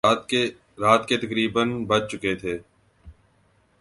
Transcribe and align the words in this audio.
رات 0.79 1.01
کے 1.07 1.17
تقریبا 1.17 1.63
بج 1.89 2.01
چکے 2.11 2.33
تھے 2.35 2.57